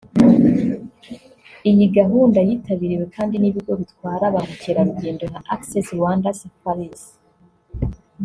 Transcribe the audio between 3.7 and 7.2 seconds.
bitwara ba mukerarugendo nka Acces Rwanda Safaris